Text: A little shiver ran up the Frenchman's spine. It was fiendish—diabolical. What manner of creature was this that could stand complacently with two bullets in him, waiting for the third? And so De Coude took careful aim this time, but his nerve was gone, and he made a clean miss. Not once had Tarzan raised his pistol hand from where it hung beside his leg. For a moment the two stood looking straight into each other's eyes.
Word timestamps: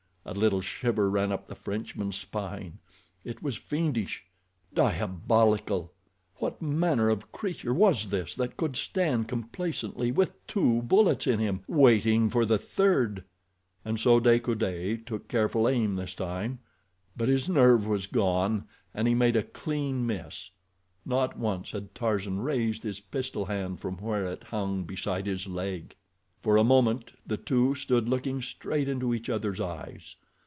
A 0.23 0.35
little 0.35 0.61
shiver 0.61 1.09
ran 1.09 1.31
up 1.31 1.47
the 1.47 1.55
Frenchman's 1.55 2.15
spine. 2.15 2.77
It 3.25 3.41
was 3.41 3.57
fiendish—diabolical. 3.57 5.93
What 6.35 6.61
manner 6.61 7.09
of 7.09 7.31
creature 7.31 7.73
was 7.73 8.09
this 8.09 8.35
that 8.35 8.55
could 8.55 8.75
stand 8.75 9.27
complacently 9.27 10.11
with 10.11 10.45
two 10.45 10.83
bullets 10.83 11.25
in 11.25 11.39
him, 11.39 11.61
waiting 11.67 12.29
for 12.29 12.45
the 12.45 12.59
third? 12.59 13.23
And 13.83 13.99
so 13.99 14.19
De 14.19 14.39
Coude 14.39 15.07
took 15.07 15.27
careful 15.27 15.67
aim 15.67 15.95
this 15.95 16.13
time, 16.13 16.59
but 17.17 17.27
his 17.27 17.49
nerve 17.49 17.87
was 17.87 18.05
gone, 18.05 18.67
and 18.93 19.07
he 19.07 19.15
made 19.15 19.35
a 19.35 19.41
clean 19.43 20.05
miss. 20.05 20.51
Not 21.03 21.35
once 21.39 21.71
had 21.71 21.95
Tarzan 21.95 22.39
raised 22.41 22.83
his 22.83 22.99
pistol 22.99 23.45
hand 23.45 23.79
from 23.79 23.97
where 23.97 24.27
it 24.27 24.43
hung 24.45 24.83
beside 24.83 25.25
his 25.25 25.47
leg. 25.47 25.95
For 26.39 26.57
a 26.57 26.63
moment 26.63 27.11
the 27.23 27.37
two 27.37 27.75
stood 27.75 28.09
looking 28.09 28.41
straight 28.41 28.89
into 28.89 29.13
each 29.13 29.29
other's 29.29 29.61
eyes. 29.61 30.15